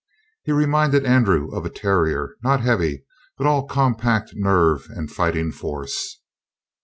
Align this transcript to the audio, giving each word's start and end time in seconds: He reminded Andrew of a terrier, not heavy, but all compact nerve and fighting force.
He 0.41 0.51
reminded 0.51 1.05
Andrew 1.05 1.51
of 1.55 1.63
a 1.63 1.69
terrier, 1.69 2.33
not 2.41 2.61
heavy, 2.61 3.05
but 3.37 3.45
all 3.45 3.67
compact 3.67 4.31
nerve 4.33 4.87
and 4.89 5.11
fighting 5.11 5.51
force. 5.51 6.19